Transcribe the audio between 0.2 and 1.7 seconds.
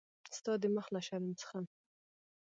ستا د مخ له شرم څخه.